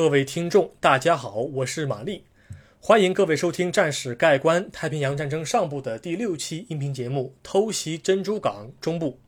[0.00, 2.24] 各位听众，大家好，我是玛丽，
[2.80, 9.20] 欢迎各位收听《战史概观：太平洋战争上部》的第六期音频节目《偷袭珍珠港中部》。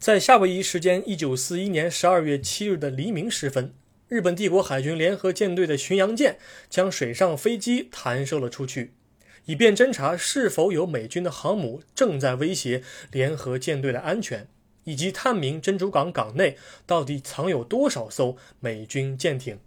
[0.00, 3.72] 在夏威夷时间一九四一年十二月七日的黎明时分，
[4.08, 6.36] 日本帝国海军联合舰队的巡洋舰
[6.68, 8.94] 将水上飞机弹射了出去，
[9.44, 12.82] 以便侦查是否有美军的航母正在威胁
[13.12, 14.48] 联合舰队的安全。
[14.88, 16.56] 以及探明珍珠港港内
[16.86, 19.58] 到底藏有多少艘美军舰艇。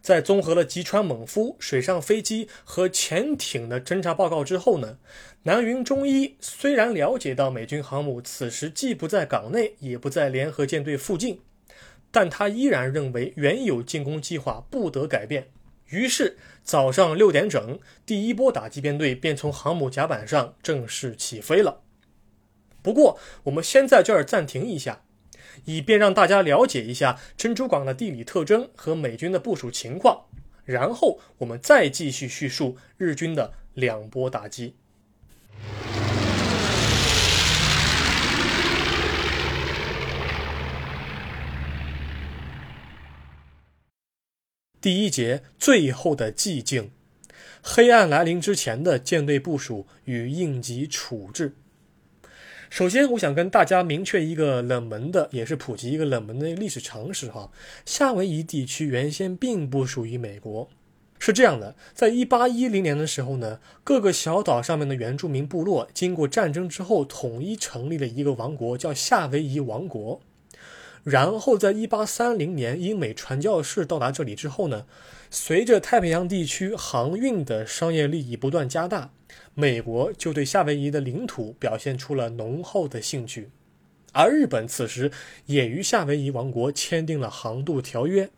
[0.00, 4.96] 在综合了吉川猛夫水上飞机和潜艇的侦察报告之后呢，
[5.42, 11.42] 南云忠一虽然了解到美军航母此时既不在港内，也不在联合舰队附近，
[12.10, 15.48] 但他依然认为原有进攻计划不得改变。
[15.88, 21.82] 于是早上六点整，第一波打击编队便从航母甲板上正式起飞了。
[22.88, 25.02] 不过，我们先在这儿暂停一下，
[25.66, 30.24] 以便让大家了解一下珍珠港的地理特征和美军的部署情况。
[30.64, 34.74] 然后，我们再继续叙述日军的两波打击。
[44.80, 46.90] 第一节：最后的寂静。
[47.60, 51.56] 黑暗来临之前的舰队部署与应急处置。
[52.70, 57.50] 首先，我想跟大家明确一个冷门的，也是普及一个冷门的历史常识哈。
[57.86, 60.68] 夏威夷地区原先并不属于美国，
[61.18, 70.20] 是这样的，在一八一零年的时候呢，各个小岛上面的原住民部落经过战争之后，统一成立了一个王国，叫夏威夷王国。
[71.04, 74.86] 然后，在一八三零年，英美传教士到达这里之后呢，
[75.30, 79.10] 随着太平洋地区航运的商业利益不断加大。
[79.54, 83.50] 美国就对夏威夷的领土表现出了浓厚的兴趣，
[84.12, 85.10] 而日本此时
[85.46, 88.30] 也与夏威夷王国签订了航渡条约。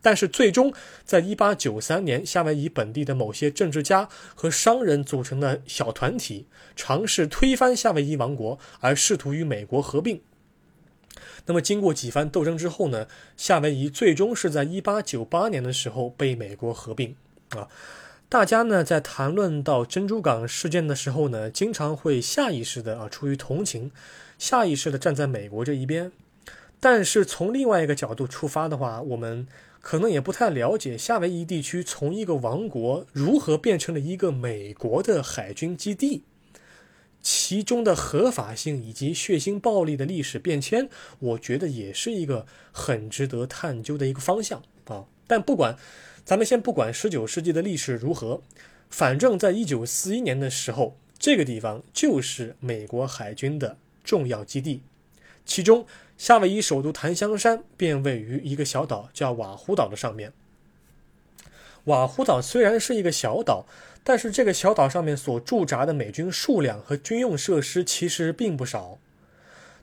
[0.00, 0.72] 但是，最终
[1.04, 10.20] 在1893年，夏威夷本地的某些政治家和商人组成的小团体尝试推翻夏威夷王国，而试图与美国合并。
[11.46, 13.06] 那么，经过几番斗争之后呢？
[13.36, 17.16] 夏威夷最终是在1898年的时候被美国合并
[17.50, 17.68] 啊。
[18.28, 23.90] 大家呢在谈论到珍珠港事件的时候呢，经常会下意识的啊，出于同情，
[24.38, 26.10] 下意识的站在美国这一边。
[26.80, 29.46] 但是从另外一个角度出发的话，我们
[29.80, 36.24] 可能也不太了解夏威夷地区从一个王国如何变成了一个美国的海军基地，
[37.22, 40.88] 其中的合法性以及血腥暴力的历史变迁，
[41.20, 45.06] 我觉得也是一个很值得探究的一个方向啊。
[45.26, 45.78] 但不管。
[46.24, 48.42] 咱们先不管十九世纪的历史如何，
[48.88, 54.82] 反正在一九四一年的时候，这个地方就是美国海军的重要基地。
[55.44, 55.84] 其中，
[56.16, 60.32] 夏威夷首都檀香山便位于一个小岛，叫瓦胡岛的上面。
[61.86, 63.66] 瓦胡岛虽然是一个小岛，
[64.04, 68.98] 但是这个小岛上面所驻扎的美军数量和军用设施其实并不少。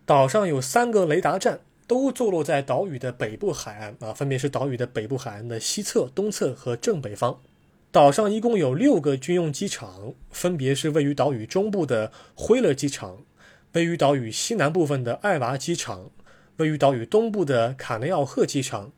[0.05, 1.61] 岛上有三个雷达站。
[1.89, 7.41] 都坐落在岛屿的北部海岸啊，分别是岛屿的北部海岸的西侧、东侧和正北方。
[7.91, 13.23] 岛上一共有六个军用机场，分别是位于岛屿中部的辉勒机场，
[13.71, 16.11] 位于岛屿西南部分的艾娃机场，
[16.57, 18.91] 位于岛屿东部的卡内奥赫机场，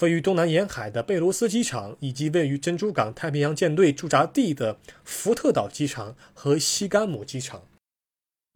[0.00, 7.62] 位于东南沿海的贝罗斯机场，以及位于珍珠港太平洋舰队驻扎地的福特岛机场和西干姆机场。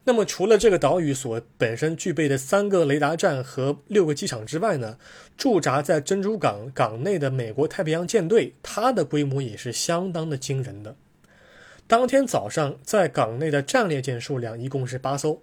[0.07, 4.99] 那么，除了这个岛屿所本身具备的三个雷达站和六个机场之外呢，
[5.35, 10.95] 驻扎在珍珠港港内的美国太平洋舰队，它的规模也是相当的惊人的。
[11.87, 15.41] 当天早上，在港内的战列舰数量一共是八艘：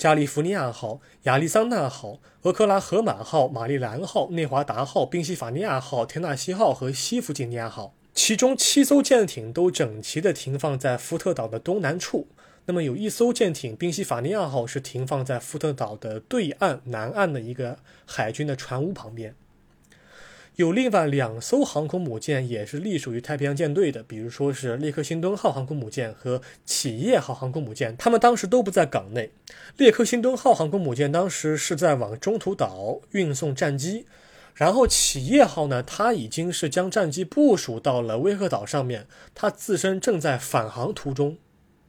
[0.00, 7.92] 加利福尼亚号、亚利桑那号、俄克拉荷马号、马里兰号、内华达号、宾夕法尼亚号、田纳西号和西弗吉尼亚号。
[8.14, 12.28] 其中七艘舰艇都整齐地停放在福特岛的东南处。
[12.64, 17.76] 那么有一艘舰艇“宾夕法尼亚号”是停放在福特岛的对岸南岸的一个
[18.06, 19.34] 海军的船坞旁边。
[20.60, 29.30] 有另外两艘航空母舰也是隶属于太平洋舰队的，比如说是列克星敦号航空母舰和企业号航空母舰，他们当时都不在港内。
[29.78, 34.04] 列克星敦号航空母舰当时是在往中途岛运送战机，
[34.54, 41.38] 然后企业号呢，它已经是将战机部署到了威克岛上面，它自身正在返航途中。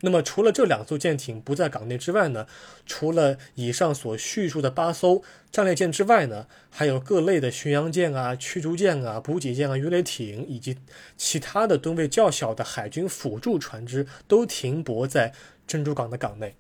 [0.03, 2.47] 那么，除了这两艘舰艇不在港内之外呢？
[2.87, 5.21] 除了以上所叙述的八艘
[5.51, 10.77] 战列舰之外呢，还有各类的巡洋舰啊、驱逐舰啊、补给舰啊、鱼雷艇以及
[11.17, 15.33] 其他的吨位较小的海军辅助船只都停泊在
[15.67, 16.55] 珍珠港的港内。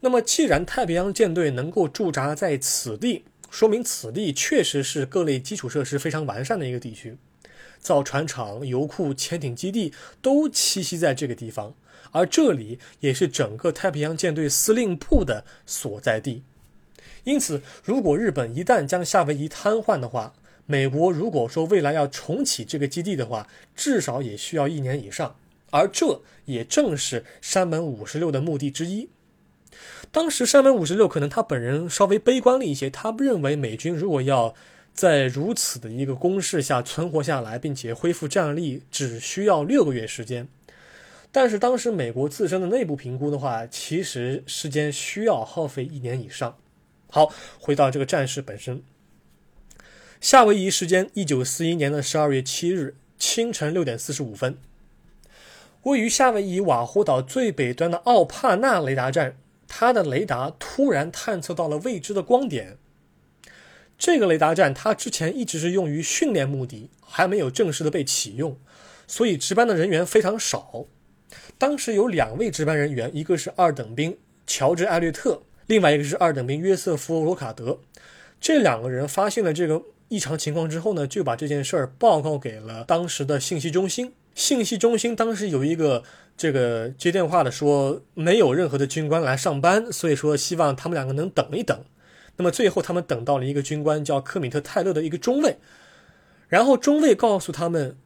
[0.00, 7.16] 那么，既然太平洋舰队能够驻扎在此地，说明此地确实是各类基础设施非常完善的一个地区，
[7.78, 11.74] 造船厂、油库、潜艇基地都栖息在这个地方，
[12.12, 16.44] 而这里也是整个太平洋舰队司令部的所在地。
[17.24, 20.34] 因此，如果日本一旦将夏威夷瘫痪的话，
[20.66, 25.36] 美国如果说未来要重启这个基地的话，至少也需要一年以上，
[25.70, 29.08] 而这也正是山本五十六的目的之一。
[30.10, 34.54] 当时山本五十六可能他本人稍微悲观了一些，他认为美军如果要
[34.92, 40.46] 在如此的一个攻势下存活下来，并且恢复战力，只需要六个月时间。
[41.32, 46.58] 但是当时美国自身的内部评估的话，其实时间需要耗费一年以上。
[47.08, 48.82] 好，回到这个战事本身，
[50.20, 54.58] 夏威夷时间一九四一年的十二月七日清晨六点四十五分，
[55.82, 59.36] 位于夏威夷瓦胡岛最北端的奥帕纳雷达站。
[59.74, 62.76] 它的雷达突然探测到了未知的光点。
[63.96, 68.58] 这个雷达站它之前一直是用于训练目的，还没有正式的被启用，
[69.06, 70.84] 所以值班的人员非常少。
[71.62, 74.18] 当时有两位值班人员，一个是二等兵
[74.48, 77.78] 乔治·艾略特，另外一个是二等兵约瑟夫·罗卡德。
[78.40, 84.12] 这两个人发现了这个异常情况之后呢，就把这件事儿报告给了当时的信息中心。
[84.34, 86.02] 信息中心当时有一个。
[86.34, 91.78] 这个接电话的说没有任何的军官来上班，所以说希望他们两个能等一等。
[92.38, 95.58] 那么最后他们等到了一个军官叫科米特泰勒的一个中尉，
[96.48, 97.98] 然后中尉告诉他们，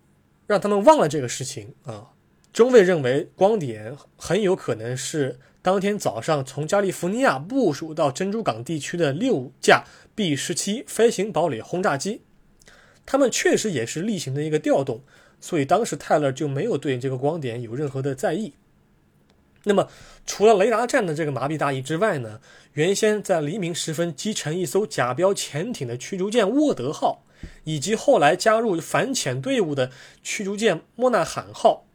[0.48, 2.08] 让他们忘了这个事情啊。
[2.56, 12.22] 中尉认为光点很有可能是当天早上从加利福尼亚部署到珍珠港地区的六架 B 十七飞行堡垒轰炸机，
[13.04, 15.02] 他们确实也是例行的一个调动。
[15.38, 18.54] 所以当时泰勒就没有对这个光点有任何的在意。
[19.64, 19.90] 那么，
[20.24, 22.40] 除了雷达站的这个麻痹大意之外呢，
[22.72, 27.26] 原先在黎明时分击沉一艘假标潜艇的驱逐舰沃德号，
[27.64, 29.90] 以及后来加入反潜队伍的
[30.22, 31.85] 驱逐舰莫纳罕号，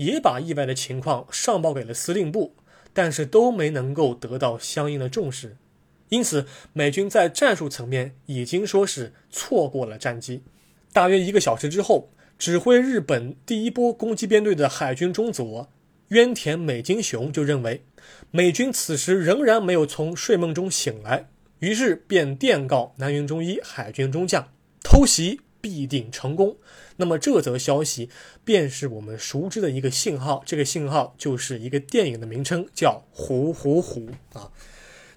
[0.00, 2.54] 也把意外的情况上报给了司令部，
[2.92, 5.56] 但是都没能够得到相应的重视。
[6.10, 10.42] 因此，美军在战术层面已经说是错过了战机。
[10.92, 12.10] 大约一个小时之后。
[12.40, 15.68] 指挥日本第一波攻击编队的海军中佐
[16.08, 17.84] 渊田美金雄就认为，
[18.30, 24.48] 美军此时仍然没有从睡梦中醒来，于是便电告南云忠一海军中将，
[24.82, 26.56] 偷袭必定成功。
[26.96, 28.10] 那么这则消息
[28.44, 34.50] 便是我们熟知的一个信号，这个信号就是一个电影的名称，叫“虎虎虎”啊。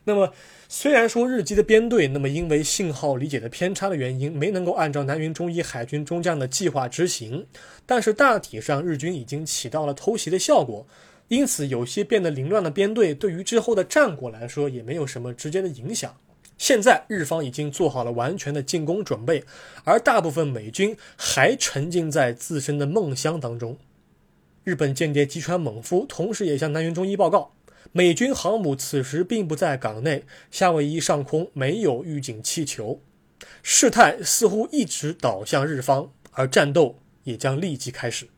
[0.06, 0.34] 那么。
[0.69, 7.45] 虽然说日机的编队，那么因为信号理解的偏差的原因，没能够按照南云忠一海军中将的计划执行，
[7.86, 10.88] 但是大体上日军已经起到了偷袭的效果，
[11.28, 16.18] 因此有些变得凌乱的编队对于之后的战果来说也没有什么直接的影响。
[16.63, 19.44] 现在日方已经做好了完全的进攻准备，
[19.83, 23.77] 而大部分美军还沉浸在自身的梦乡当中。
[24.63, 27.51] 日本间谍吉川猛夫同时也向南云忠一报告。
[27.92, 33.01] 美军航母此时并不在港内，夏威夷上空没有预警气球，
[33.62, 38.30] 事态似乎一直倒向日方，而战斗也将立即开始。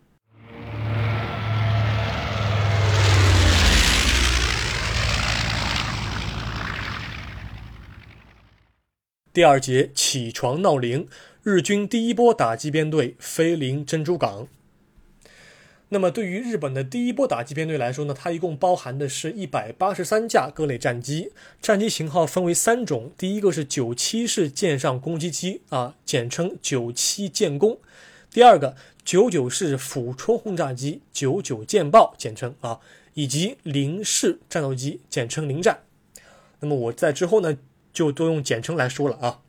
[9.36, 11.10] 第二节起床闹铃，
[11.44, 14.48] 日军第一波打击编队飞临珍珠港。
[15.90, 27.80] 那么，对于日本的第一波打击编队来说呢，它一共包含的是一百八十三架各类战机，战机型号分为三种，第一个是九七式舰上攻击机啊，简称九七舰攻；
[28.32, 32.80] 第二个九九式俯冲轰炸机，九九舰爆，简称啊，
[33.16, 35.82] 以及零式战斗机，简称零战。
[36.62, 37.58] 那么我在之后呢，
[37.96, 39.40] 就都用简称来说了啊。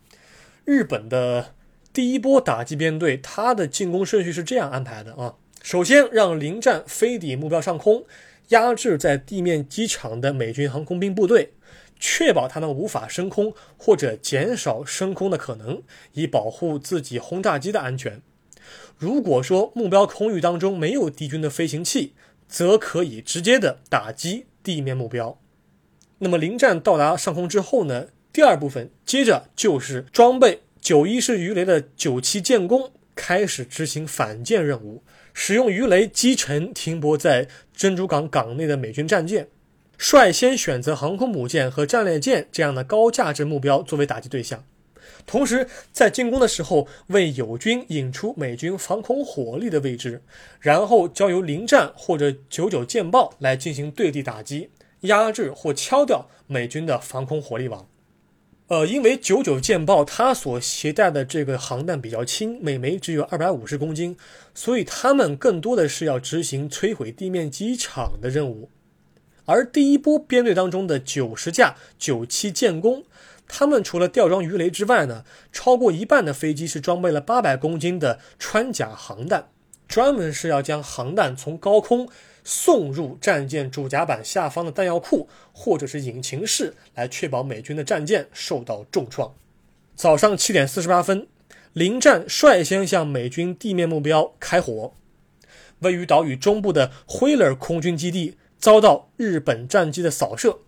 [0.64, 1.52] 日本的
[1.92, 5.34] 第一波打击编队，它的进攻顺序是这样安排的啊。
[5.62, 8.04] 首先，让零战飞抵目标上空，
[8.48, 11.54] 压制在地面机场的美军航空兵部队，
[11.98, 18.22] 确保他们无法升空或者减少升空的可能，以保护自己轰炸机的安全。
[18.96, 22.14] 如果说目标空域当中没有敌军的飞行器，
[22.48, 25.38] 则可以直接的打击地面目标。
[26.18, 28.06] 那么，零战到达上空之后呢？
[28.36, 35.02] 第二部分接着就是装备九一式鱼雷的九七舰攻开始执行反舰任务。
[35.32, 39.48] 使用鱼雷击沉停泊在珍珠港港内的美军战舰，
[39.96, 44.62] 率先选择航空母舰和战列舰这样的高价值目标作为打击对象，
[45.24, 50.20] 同时在进攻的时候为友军引出美军防空火力的位置，
[50.60, 54.68] 然后交由零战或者九九舰爆来进行对地打击，
[55.00, 57.88] 压制或敲掉美军的防空火力网。
[58.68, 64.16] 呃，因为九九舰爆它所携带的这个航弹比较轻，每枚只有二百五十公斤，
[64.54, 68.68] 所以他们更多的是要执行摧毁地面机场的任务。
[69.44, 73.04] 而第一波编队当中的九十架九七舰攻，
[73.46, 79.48] 他们除了吊装鱼雷之外呢，超过一半的飞机是装备了八百公斤的穿甲航弹，
[79.86, 82.08] 专门是要将航弹从高空。
[82.48, 89.34] 送入战舰主甲板下方的弹药库或者是引擎室，来确保美军的战舰受到重创。
[89.96, 91.26] 早上七点四十八分，
[91.72, 94.92] 零战率先向美军地面目标开火。
[95.80, 100.60] 位于岛屿中部的惠勒空军基地遭到日本战机的扫射。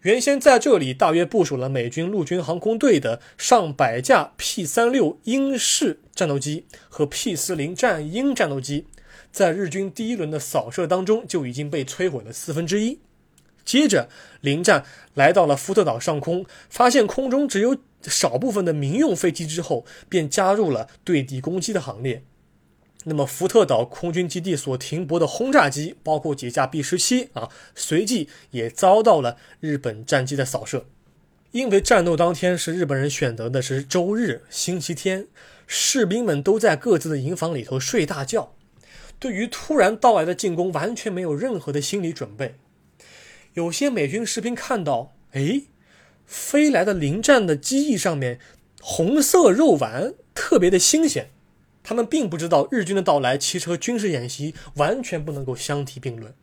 [0.00, 8.86] 原先在这里大约部署了美军陆军航空队的上百架 P 三六鹰式战斗机和 P 四零战鹰战斗机。
[9.32, 13.00] 在日军第一轮的扫射当中，就已经被摧毁了四分之一。
[13.64, 14.08] 接着，
[14.40, 14.84] 临战
[15.14, 22.24] 来到了福特岛上空，发现空中只有少部分的民用飞机之后，便加入了对地攻击的行列。
[23.04, 30.86] 那么，福特岛空军基地所停泊的轰炸机，包括几架 B 十七啊，随即也遭到了日本战机的扫射。
[31.52, 35.26] 因为战斗当天是日本人选择的是周日星期天，
[35.66, 38.54] 士兵们都在各自的营房里头睡大觉。
[39.22, 42.56] 对于突然到来的进攻，完全没有任何的心理准备。
[43.54, 45.62] 有些美军士兵看到，哎，
[46.26, 48.40] 飞来的临战的机翼上面
[48.80, 51.30] 红色肉丸特别的新鲜。
[51.84, 56.34] 他们并不知道日军的到来其实和军事演习完全不能够相提并论。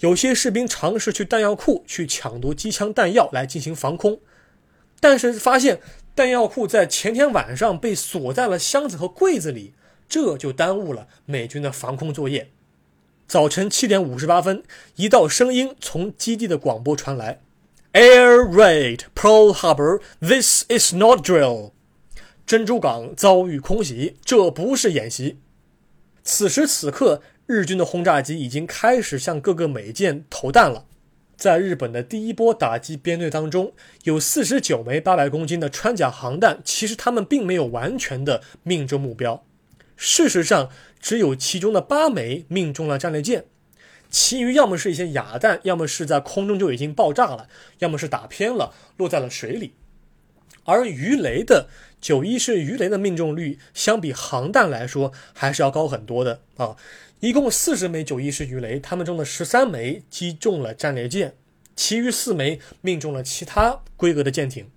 [0.00, 4.18] 有些士兵尝试去弹药库去抢夺机枪弹药来进行防空，
[4.98, 5.78] 但是发现
[6.16, 9.74] 弹药库在前天晚上被锁在了箱子和柜子里。
[10.08, 12.50] 这就耽误了美军的防空作业。
[13.26, 14.62] 早晨七点五十八分，
[14.96, 17.40] 一道声音从基地的广播传来
[17.92, 20.00] ：“Air raid Pearl Harbor.
[20.20, 21.72] This is not drill.”
[22.46, 25.38] 珍珠港遭遇空袭，这不是演习。
[26.22, 30.84] 此时此刻，日军的轰炸机已经开始向各个美舰投弹了。
[31.36, 33.72] 在日本的第一波打击编队当中，
[34.04, 39.42] 有四十九枚八百公斤的穿甲航弹，其实他们并没有完全的命中目标。
[39.96, 40.70] 事实上，
[41.00, 43.44] 只有其中的八枚命中了战列舰，
[44.10, 47.48] 其余要么是一些哑弹，要么是在空中就已经爆炸了，
[47.78, 49.74] 要么是打偏了落在了水里。
[50.64, 51.68] 而鱼雷的
[52.00, 56.76] 九一式鱼雷的命中率相比航弹来说还是要高很多的啊！
[57.20, 61.36] 一共四十枚九一式鱼雷，他们中的十三枚击中了战列舰，
[61.76, 64.70] 其余四枚命中了其他规格的舰艇。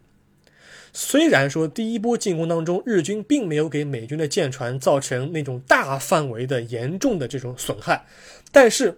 [1.00, 8.08] 虽然说第一波进攻当中，日军并没有给美军的舰船造成那种大范围的严重的这种损害，
[8.52, 8.98] 但是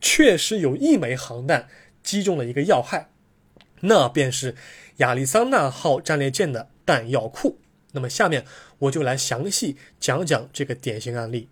[0.00, 1.68] 确实有一枚航弹
[2.02, 3.10] 击中了一个要害，
[3.80, 4.54] 那便是
[4.96, 7.58] 亚利桑那号战列舰的弹药库。
[7.92, 8.46] 那么下面
[8.78, 11.50] 我就来详细讲讲这个典型案例。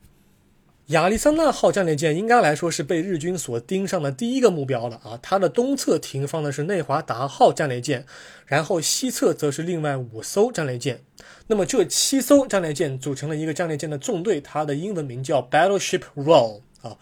[0.89, 5.19] 亚利桑那号战列舰应该来说是被日军所盯上的第一个目标了啊！
[5.21, 8.07] 它的东侧停放的是内华达号战列舰，
[8.47, 11.03] 然后西侧则是另外五艘战列舰。
[11.49, 16.97] 那么这七艘战列舰组成了一个战列舰的纵队，它的英文名叫 Battleship Row 啊。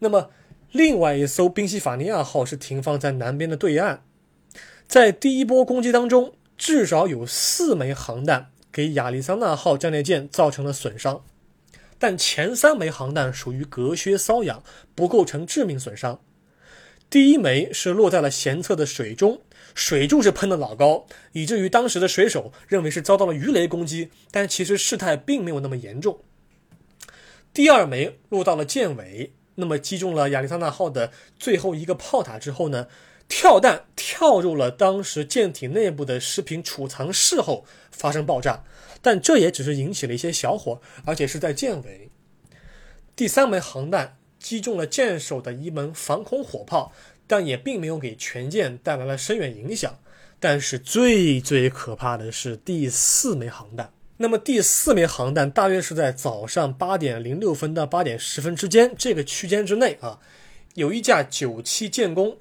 [0.00, 0.28] 那么
[0.70, 4.02] 另外一艘宾夕法尼亚号是停放在南边的对岸。
[4.86, 11.24] 在第一波攻击当中，至少有四枚航弹给亚利桑那号战列舰造成了损伤。
[12.02, 16.20] 但前三枚航弹属于隔靴搔痒，不构成致命损伤。
[17.08, 19.40] 第一枚是落在了舷侧的水中，
[19.72, 26.24] 水柱是喷的老高，以至于当时的水手认为是遭到了鱼雷攻击，但其实事态并没有那么严重。
[27.54, 32.88] 第二枚落到了舰尾，那么击中了亚利桑那号的最后一个炮塔之后呢，
[33.34, 38.62] 跳弹跳入了当时舰体内部的食品储藏室后发生爆炸。
[39.00, 42.10] 但这也只是引起了一些小火，而且是在舰尾。
[43.16, 46.92] 第三枚航弹击中了舰首的一门防空火炮，
[47.26, 49.98] 但也并没有给全舰带来了深远影响。
[50.38, 53.90] 但是最最可怕的是第四枚航弹。
[54.18, 60.20] 那么第四枚航弹大约是在早上八点零六分到八点十分之间这个区间之内啊，
[60.74, 62.36] 有一架九七舰攻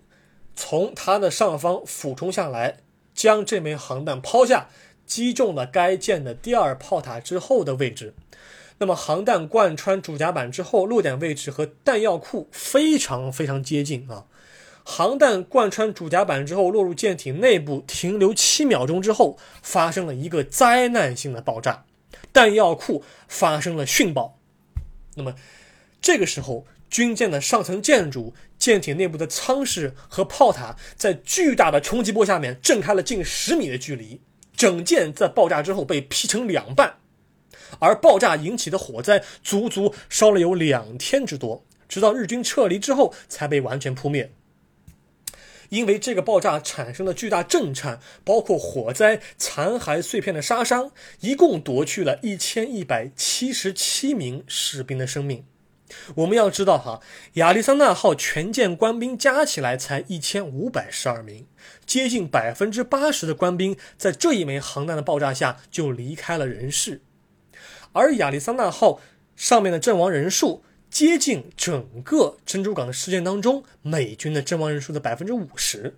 [0.55, 2.77] 从它的上方俯冲下来，
[3.13, 4.67] 将这枚航弹抛下。
[5.03, 8.13] 击中了该舰的第二炮塔之后的位置，
[8.77, 14.23] 那么航弹贯穿主甲板之后，落点位置和弹药库非常非常接近啊！
[14.85, 21.83] 航弹贯穿主甲板之后，落入舰艇内部，停留七秒钟之后，发生了一个灾难性的爆炸，
[22.31, 24.37] 弹药库发生了殉爆。
[25.15, 25.35] 那么，
[26.01, 34.19] 这个时候，军舰的上层建筑、舰艇内部的舱室和炮塔在巨大的冲击波下面震开了近十米的距离，
[34.55, 36.97] 整舰在爆炸之后被劈成两半，
[37.79, 44.33] 而爆炸引起的火灾足足烧了有两天之多，直到日军撤离之后才被完全扑灭。
[45.69, 55.45] 因为这个爆炸产生了巨大震颤，包括火灾、残骸碎片的杀伤，一共夺去了一千一百七十七名士兵的生命。
[56.15, 56.99] 我们要知道，哈，
[57.33, 61.47] 亚利桑那号全舰官兵加起来才一千五百十二名，
[61.85, 67.01] 接近百分之八十的官兵在这一枚航弹的爆炸下就离开了人世，
[67.93, 68.99] 而亚利桑那号
[69.35, 70.63] 上面的阵亡人数。
[70.89, 75.95] 接近整个珍珠港的事件当中，美军的阵亡人数的百分之五十，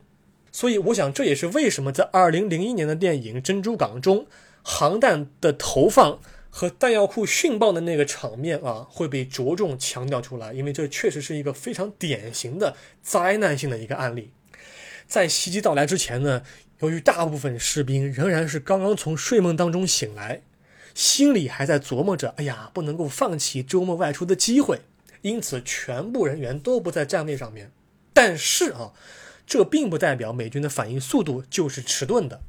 [0.51, 4.27] 所以我想这也是为什么在二零零一年的电影《珍珠港》中，
[4.61, 6.19] 航弹的投放
[6.55, 14.31] 和弹药库殉爆的那个场面啊会被着重强调出来，因为这确实是一个非常典型的灾难性的一个案例。
[15.07, 16.43] 在袭击到来之前呢，
[16.81, 20.43] 由于大部分士兵仍然是刚刚从睡梦当中醒来。
[20.93, 24.81] 心里还在琢磨着，哎呀，不能够放弃周末外出的机会，
[25.23, 27.71] 因此全部人员都不在站位上面。
[28.13, 28.93] 但是啊，
[29.47, 32.43] 这并不代表美军的反应速度就是迟钝的。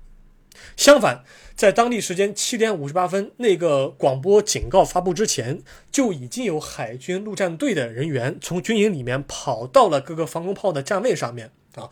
[0.77, 1.25] 相反，
[1.57, 11.89] 在当地时间七点五十八分那个广播警告发布之前，就已经有海军陆战队的人员从军营里面跑到了各个防空炮的站位上面啊。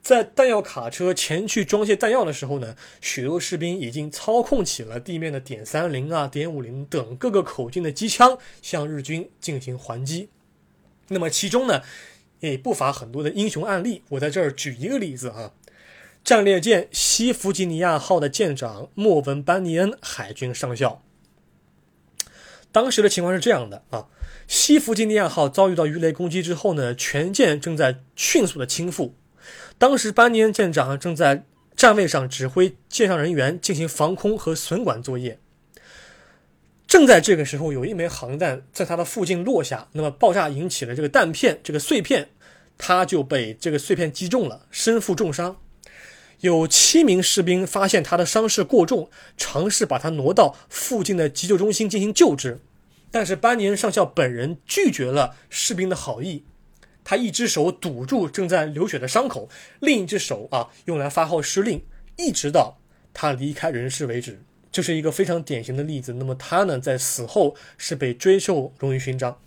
[0.00, 10.28] 在弹药卡车前去装卸弹药的时候呢，许多士兵已经操控起了地面的点三零啊、点五零等各个口径的机枪，向日军进行还击。
[11.08, 11.82] 那么其中呢，
[12.40, 14.02] 也不乏很多的英雄案例。
[14.08, 15.52] 我在这儿举一个例子啊，
[16.24, 21.02] 战列舰西弗吉尼亚号的舰长莫文班尼恩海军上校。
[22.70, 24.06] 当时的情况是这样的啊，
[24.46, 29.12] 西弗吉尼亚号遭遇到鱼雷攻击之后呢，全舰正在迅速的倾覆。
[29.76, 31.44] 当时，班尼恩舰长正在
[31.76, 35.40] 站位上指挥舰上人员进行防空和损管作业。
[36.86, 42.30] 正在这个时候，有一枚航弹在他的附近落下，那么爆炸引起了这个弹片这个碎片，
[42.78, 45.56] 他就被这个碎片击中了，身负重伤。
[46.42, 52.58] 有七名士兵发现他的伤势过重，尝试把他挪到附近的急救中心进行救治，
[53.12, 56.42] 但是班尼恩上校本人拒绝了士兵的好意。
[57.04, 61.84] 他一只手堵住正在流血的伤口，另一只手啊用来发号施令，
[62.16, 62.78] 一直到
[63.14, 64.42] 他离开人世为止。
[64.72, 66.14] 这是一个非常典型的例子。
[66.14, 69.38] 那么他呢，在死后是被追授荣誉勋章。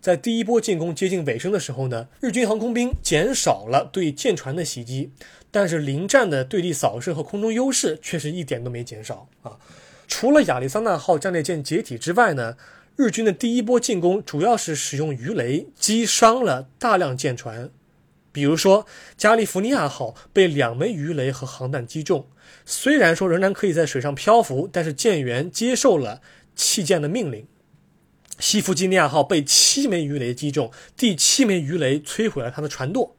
[0.00, 5.10] 在第一波进攻接近尾声的时候呢，日军航空兵减少了对舰船的袭击，
[5.54, 9.56] 但是临战的对地扫射和空中优势却是一点都没减少啊。
[10.08, 12.56] 除了亚利桑那号战列舰解体之外呢？
[12.96, 17.70] 日军的第一波进攻主要是使用鱼雷击伤了大量舰船，
[18.32, 18.84] 比如说
[19.16, 22.26] 加利福尼亚号被两枚鱼雷和航弹击中，
[22.64, 26.20] 虽然说仍然可以在水上漂浮，但是舰员接受了
[26.56, 27.46] 弃舰的命令。
[28.40, 33.16] 西弗吉尼亚号被七枚鱼雷击中，第七枚鱼雷摧毁了它的船舵。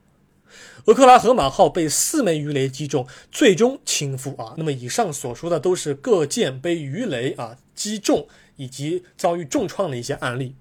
[0.85, 4.55] 俄克拉荷马号被四枚鱼雷击中，最终倾覆啊。
[4.57, 8.27] 那么以上所说的都是各舰被鱼雷啊击中。
[8.57, 10.55] 以及遭遇重创的一些案例，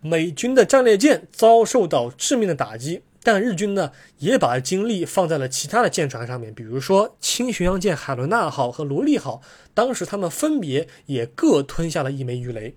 [0.00, 9.40] 美军的战列舰遭受到致命的打击，但日军呢也把精力放在了其他的舰船上面，比如说轻巡洋舰海伦娜号和罗利号，
[9.72, 12.76] 当时他们分别也各吞下了一枚鱼雷。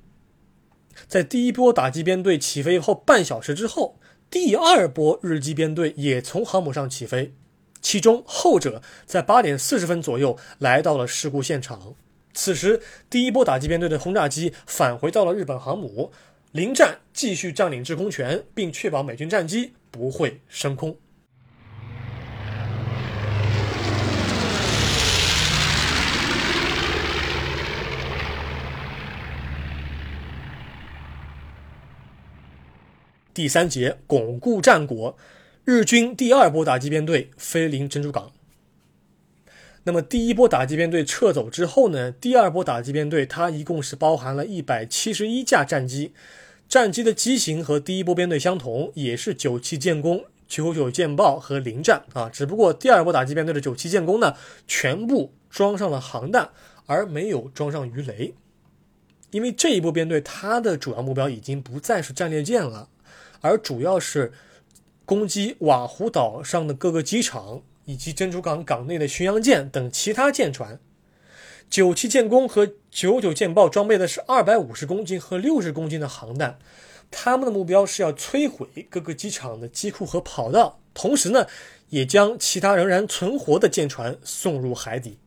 [1.08, 3.98] 在第一波打击编队起飞后半小时之后，
[4.32, 7.34] 第二波日机编队也从航母上起飞，
[7.82, 11.96] 其中后者在八点四十分左右来到了事故现场。
[12.36, 16.12] 此时，第一波打击编队的轰炸机返回到了日本航母，
[16.52, 20.96] 临战继续占领制空权，并确保美军战机不会升空。
[33.34, 35.18] 第三节，巩固战果，
[35.63, 38.32] 日军第二波打击编队飞临珍珠港。
[39.84, 42.12] 那么第一波打击编队撤走之后呢？
[42.12, 46.12] 第二波打击编队它一共是包含了一百七十一架战机，
[46.68, 52.30] 战机的机型和第一波编队相同，也是九七舰攻、九九舰爆和零战啊。
[52.30, 54.36] 只不过第二波打击编队的九七舰攻呢，
[54.68, 56.50] 全部装上了航弹，
[56.86, 58.34] 而没有装上鱼雷，
[59.32, 62.89] 因为这一波编队它的主要目标已经不再是战列舰了，
[63.41, 64.32] 而主要是
[65.06, 67.62] 攻击瓦胡岛上的各个机场。
[67.86, 70.80] 以及珍珠港港内的巡洋舰等其他舰船，
[71.71, 76.60] 九七舰工和九九舰爆装备的是二百五十公斤和六十公斤的航弹，
[77.10, 81.47] 他们的目标是要摧毁各个机场的机库和跑道，同时呢，
[81.89, 85.17] 也将其他仍然存活的舰船送入海底。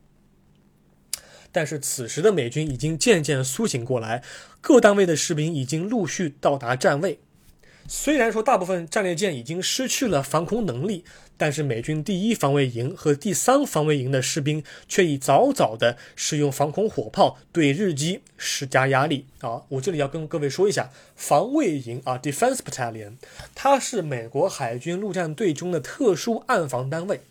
[1.51, 4.23] 但是此时的美军已经渐渐苏醒过来，
[4.61, 7.19] 各单位的士兵已经陆续到达站位。
[7.87, 11.03] 虽然说大部分战列舰已经失去了防空能力，
[11.37, 19.63] 但是美军第一防卫营和第三防卫营的士兵却已早早的使用防空火炮对日机施加压力啊！
[19.67, 23.17] 我这里要跟各位说一下，防卫营啊，Defense Battalion，
[23.53, 27.21] 它是美国海军陆战队中的特殊暗防单位，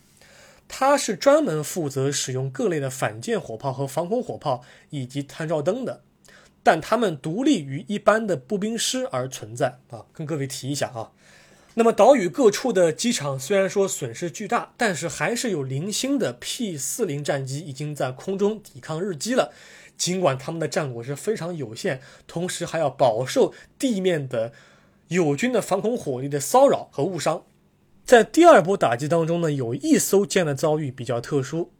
[0.67, 6.01] 它是专门负责使用各类的反舰火炮和防空火炮以及探照灯的。
[6.63, 11.11] 但他们独立于一般的步兵师而存在啊，跟各位提一下啊。
[11.75, 19.51] 那么岛屿各处的机场虽然说损失巨大，但是还是有零星的 P 四零战机已经在空中抵抗日机了。
[19.97, 24.53] 尽管他们的战果是非常有限，同时还要饱受地面的
[25.07, 27.43] 友军的防空火力的骚扰和误伤。
[28.05, 31.71] 在第二波打击当中呢，有一艘舰的遭遇比较特殊。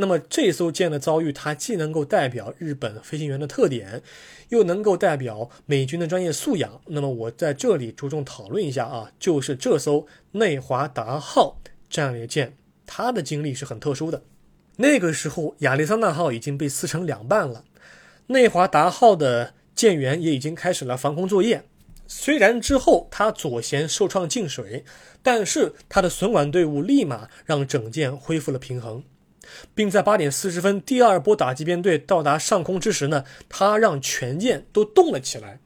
[0.00, 4.02] 那么这艘舰的遭遇，它既能够代表日本飞行员的特点，
[4.48, 6.80] 又能够代表美军的专业素养。
[6.86, 14.22] 那么我在这里着重讨论一下啊，就是这艘内华达号战列舰，它的经历是很特殊的。
[14.76, 17.64] 那个时候，亚利桑那号已经被撕成两半了，
[18.28, 21.64] 内华达号的舰员也已经开始了防空作业。
[22.06, 24.84] 虽然之后它左舷受创进水，
[25.22, 29.04] 但是它的损管队伍立马让整舰恢复了平衡。
[29.74, 35.60] 并在八点四十分，第二波打击编队到达上空之时呢，他让全舰都动了起来。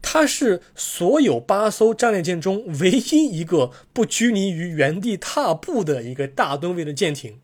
[0.00, 7.40] 他是所有八艘战列舰中唯一一个不拘泥于原地踏步的一个大吨位的舰艇。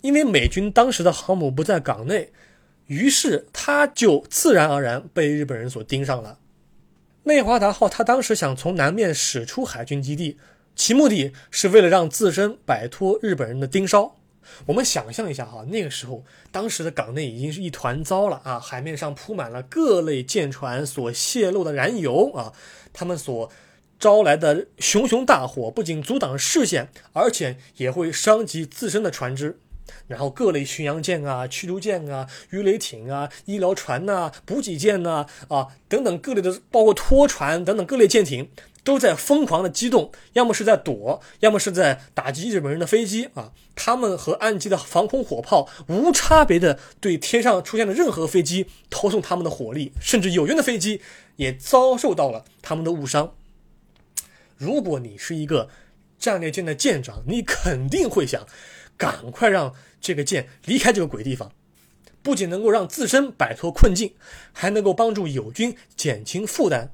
[0.00, 2.32] 因为美军当时的航母不在港内，
[2.86, 6.40] 于是他就自然而然被日本人所盯上了。
[7.22, 10.38] 内华达号他当时想从南面驶出海军基地，
[10.74, 14.16] 其目的是为了让自身摆脱日本人的盯梢。
[14.66, 18.58] 我们想象一下哈，那个时候，当时的港内已经是一团糟了啊！
[18.58, 22.52] 海面上铺满了各类舰船所泄露的燃油啊，
[22.92, 23.50] 他们所
[24.00, 29.58] 招来的熊熊大火不仅阻挡视线，而且也会伤及自身的船只。
[30.06, 38.48] 然后各类巡洋舰啊、驱逐舰啊、鱼雷艇啊、医疗船呐、补给舰呐啊等等各类的，包括拖船等等各类舰艇。
[38.84, 43.52] 都在疯狂的机动，要么是在躲，要么是在打击日本人的飞机啊！
[43.76, 51.00] 他们和岸基的防空火炮无差别的对天上出现的任何飞机投送他们的火力，甚至友军的飞机
[51.36, 53.34] 也遭受到了他们的误伤。
[54.56, 55.68] 如果你是一个
[56.18, 58.46] 战列舰的舰长，你肯定会想，
[58.96, 61.52] 赶快让这个舰离开这个鬼地方，
[62.22, 64.14] 不仅能够让自身摆脱困境，
[64.52, 66.92] 还能够帮助友军减轻负担。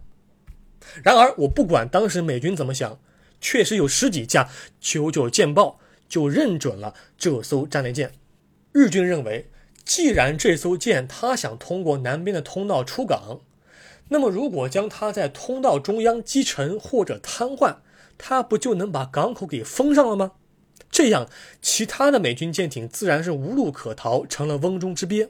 [1.03, 2.98] 然而，我不管当时美军怎么想，
[3.40, 4.48] 确实有十几架
[4.81, 8.12] 九九舰爆就认准了这艘战列舰。
[8.72, 9.51] 日军认为，
[9.85, 13.40] 既然这艘舰它想通过南边的通道出港，
[14.09, 17.77] 那么如果将它在通道中央击沉或者瘫痪，
[18.16, 20.33] 它不就能把港口给封上了吗？
[20.90, 21.29] 这样，
[21.61, 25.29] 其他的美军舰艇自然是无路可逃，成了瓮中之鳖。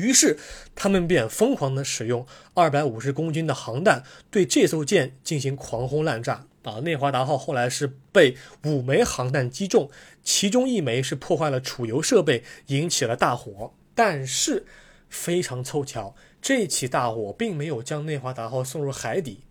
[0.00, 0.38] 于是，
[0.74, 6.46] 他们便疯狂地使用二百五十公斤的航弹对这艘舰进行狂轰滥炸。
[6.62, 9.90] 啊，内华达号后来是被五枚航弹击中，
[10.22, 13.72] 其中一枚是破坏了储油设备，引起了大火。
[13.94, 14.66] 但是，
[15.08, 19.44] 非常凑巧，这起大火并没有将内华达号送入海底。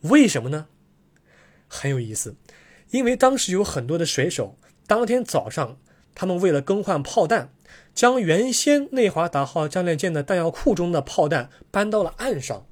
[0.00, 0.66] 为什么呢？
[1.68, 2.34] 很有意思，
[2.90, 4.56] 因为当时有很多的水手，
[4.88, 5.78] 当天早上
[6.14, 7.52] 他们为了更换炮弹。
[7.96, 12.66] 将原先内华达号战列舰的弹药库中的炮弹搬到了岸上，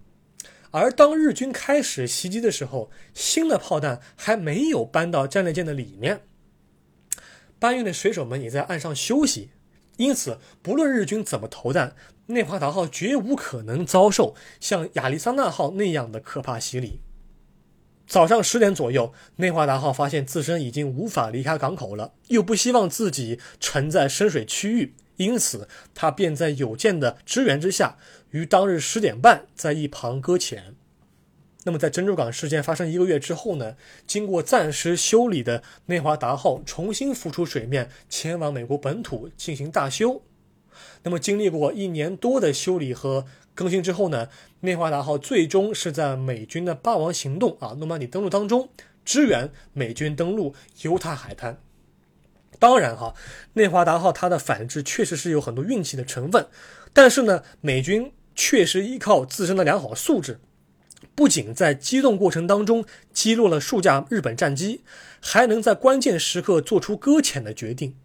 [0.70, 6.20] 而当日军开始袭击的时候，新的炮弹还没有搬到战列舰的里面。
[7.58, 9.48] 搬运的水手们也在岸上休息，
[9.96, 17.00] 因此不论日军怎么投弹，内华达号绝无可能遭受像亚利桑那号那样的可怕洗礼。
[18.06, 24.94] 早上十点左右，内华达号发现自身已经无法离开港口了，又不希望自己沉在深水区域。
[25.16, 27.96] 因此，他便在有舰的支援之下，
[28.30, 30.74] 于当日十点半在一旁搁浅。
[31.66, 33.76] 那么，在珍珠港事件发生一个月之后呢？
[34.06, 40.20] 经过暂时修理的内华达号重新浮出水面，前往美国本土进行大修。
[41.04, 43.24] 那么，经历过一年多的修理和
[43.54, 44.28] 更新之后呢？
[44.60, 48.68] 内华达号最终是在美军的霸王行动啊诺曼底登陆当中
[49.04, 51.58] 支援美军登陆犹他海滩。
[52.64, 53.14] 当然哈，
[53.52, 56.46] 内华达号它的反制确实是有很多运气的成分，
[56.94, 60.40] 但是呢，美军确实依靠自身的良好素质，
[61.14, 64.80] 不仅在机动过程当中击落了数架日本战机，
[65.20, 67.96] 还能在关键时刻做出搁浅的决定，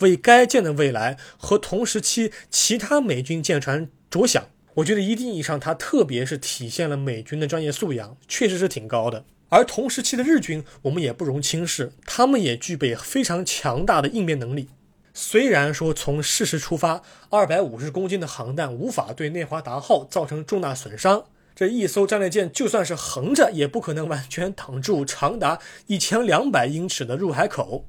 [0.00, 4.48] 为该舰的未来和同时期其他美军舰船着想。
[4.74, 9.24] 我觉得一定意义上，它特别是体现了美军的专业素养，确实是挺高的。
[9.50, 14.70] 而同时期的日军，我们也不容轻视，他们也具备非常强大的应变能力。
[15.12, 25.58] 虽然说从事实出发，二百五十公斤的航弹无法对内华达号造成重大损伤，这一艘战列舰就算是横着，也不可能完全挡住长达
[25.88, 27.84] 一千两百英尺的入海口。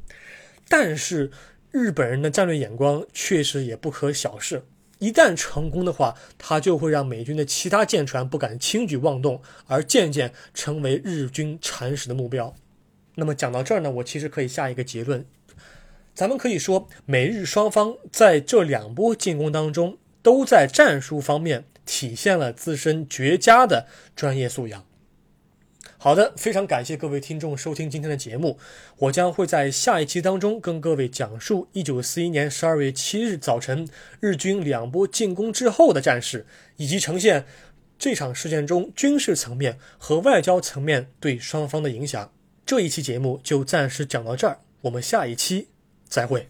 [0.67, 1.31] 但是
[1.69, 4.63] 日本人的战略眼光确实也不可小视。
[5.01, 12.53] 一旦成功的话，它就会让美军的其他舰船不敢轻举妄动，而渐渐成为日军蚕食的目标。
[13.15, 15.25] 那么讲到这儿呢，我其实可以下一个结论，
[16.13, 24.85] 咱们可以说，美日双方在这两波进攻当中，都在战术方面体现了自身绝佳的专业素养。
[26.03, 28.57] 好的，非常感谢各位听众收听今天的节目。
[28.97, 33.87] 我将会在下一期当中跟各位讲述一九四一年十二月七日早晨
[34.19, 37.45] 日军两波进攻之后的战事，以及呈现
[37.99, 42.33] 这场事件中军事层面和外交层面对双方的影响。
[42.65, 45.67] 这一期节目就暂时讲到这儿，我们下一期
[46.07, 46.49] 再会。